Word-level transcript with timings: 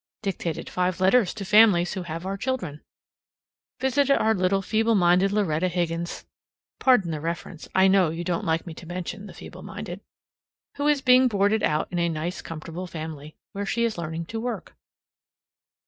Dictated 0.23 0.67
five 0.67 0.99
letters 0.99 1.31
to 1.35 1.45
families 1.45 1.93
who 1.93 2.01
have 2.01 2.25
our 2.25 2.35
children. 2.35 2.81
Visited 3.79 4.17
our 4.17 4.33
little 4.33 4.63
feeble 4.63 4.95
minded 4.95 5.31
Loretta 5.31 5.67
Higgins 5.67 6.25
(pardon 6.79 7.11
the 7.11 7.21
reference; 7.21 7.67
I 7.75 7.87
know 7.87 8.09
you 8.09 8.23
don't 8.23 8.43
like 8.43 8.65
me 8.65 8.73
to 8.73 8.87
mention 8.87 9.27
the 9.27 9.33
feeble 9.35 9.61
minded), 9.61 10.01
who 10.77 10.87
is 10.87 11.01
being 11.03 11.27
boarded 11.27 11.61
out 11.61 11.87
in 11.91 11.99
a 11.99 12.09
nice 12.09 12.41
comfortable 12.41 12.87
family, 12.87 13.35
where 13.51 13.67
she 13.67 13.83
is 13.83 13.99
learning 13.99 14.25
to 14.25 14.39
work. 14.39 14.75